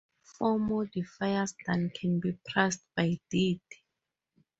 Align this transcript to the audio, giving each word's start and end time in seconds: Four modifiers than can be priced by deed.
Four 0.23 0.57
modifiers 0.57 1.53
than 1.67 1.91
can 1.91 2.19
be 2.19 2.31
priced 2.49 2.81
by 2.95 3.19
deed. 3.29 3.61